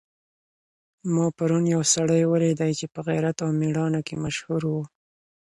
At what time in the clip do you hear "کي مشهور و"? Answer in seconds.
4.07-4.73